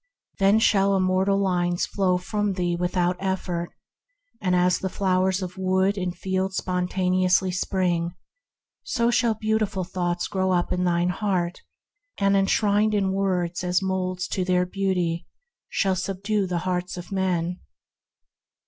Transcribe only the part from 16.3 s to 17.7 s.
the hearts of men.